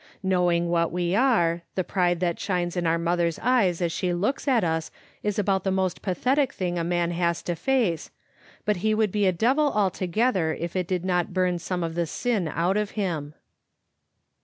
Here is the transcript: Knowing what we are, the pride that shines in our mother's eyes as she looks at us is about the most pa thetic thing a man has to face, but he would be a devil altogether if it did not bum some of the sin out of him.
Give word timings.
Knowing 0.23 0.67
what 0.67 0.91
we 0.91 1.13
are, 1.15 1.61
the 1.75 1.83
pride 1.83 2.19
that 2.19 2.39
shines 2.39 2.75
in 2.75 2.87
our 2.87 2.97
mother's 2.97 3.37
eyes 3.43 3.83
as 3.83 3.91
she 3.91 4.11
looks 4.11 4.47
at 4.47 4.63
us 4.63 4.89
is 5.21 5.37
about 5.37 5.63
the 5.63 5.69
most 5.69 6.01
pa 6.01 6.15
thetic 6.15 6.51
thing 6.51 6.79
a 6.79 6.83
man 6.83 7.11
has 7.11 7.43
to 7.43 7.53
face, 7.55 8.09
but 8.65 8.77
he 8.77 8.95
would 8.95 9.11
be 9.11 9.27
a 9.27 9.31
devil 9.31 9.71
altogether 9.73 10.55
if 10.55 10.75
it 10.75 10.87
did 10.87 11.05
not 11.05 11.35
bum 11.35 11.59
some 11.59 11.83
of 11.83 11.93
the 11.93 12.07
sin 12.07 12.47
out 12.47 12.77
of 12.77 12.97
him. 12.97 13.35